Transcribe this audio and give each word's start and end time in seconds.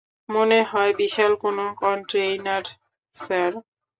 মনে 0.29 0.59
হয় 0.63 0.91
বিশাল 0.99 1.31
কোনো 1.43 1.63
কন্টেইনার, 1.81 2.65
স্যার। 3.19 3.51